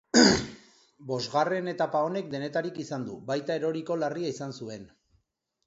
Bosgarren 1.11 1.69
etapa 1.73 2.01
honek 2.07 2.33
denetarik 2.33 2.81
izan 2.85 3.07
du, 3.11 3.19
baita 3.29 3.61
eroriko 3.63 4.01
larria 4.07 4.35
izan 4.37 4.59
zuen. 4.65 4.93